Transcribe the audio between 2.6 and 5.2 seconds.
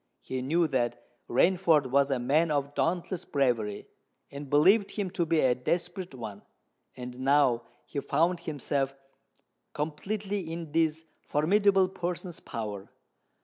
dauntless bravery, and believed him